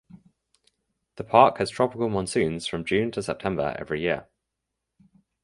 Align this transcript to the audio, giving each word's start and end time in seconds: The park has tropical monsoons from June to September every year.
The 1.17 1.23
park 1.23 1.59
has 1.59 1.69
tropical 1.69 2.09
monsoons 2.09 2.65
from 2.65 2.85
June 2.85 3.11
to 3.11 3.21
September 3.21 3.75
every 3.77 4.01
year. 4.01 4.25